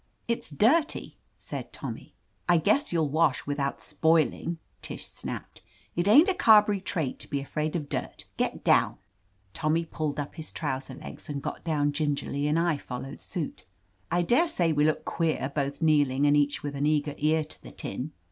"It's 0.27 0.49
dirty," 0.49 1.19
said 1.37 1.71
Tommy. 1.71 2.15
"I 2.49 2.57
guess 2.57 2.91
you'll 2.91 3.09
wash 3.11 3.45
without 3.45 3.83
spoiling," 3.83 4.57
Tish 4.81 5.05
snapped. 5.05 5.61
"It 5.95 6.07
ain't 6.07 6.27
a 6.27 6.33
Carberry 6.33 6.81
trait 6.81 7.19
to 7.19 7.27
be 7.29 7.39
afraid 7.39 7.75
of 7.75 7.87
dirt. 7.87 8.25
Get 8.35 8.63
down." 8.63 8.97
Tommy 9.53 9.85
pulled 9.85 10.19
up 10.19 10.33
his 10.33 10.51
trousers 10.51 10.97
legs 11.01 11.29
and 11.29 11.39
got 11.39 11.63
down 11.63 11.91
gingerly, 11.91 12.47
and 12.47 12.57
I 12.57 12.77
followed 12.77 13.21
suit. 13.21 13.63
I 14.09 14.23
daresay 14.23 14.71
we 14.71 14.85
looked 14.85 15.05
queer, 15.05 15.51
both 15.53 15.83
kneeling, 15.83 16.25
and 16.25 16.35
each 16.35 16.63
with 16.63 16.75
an 16.75 16.87
eager 16.87 17.13
ear 17.19 17.43
to 17.43 17.61
the 17.61 17.69
tin. 17.69 18.11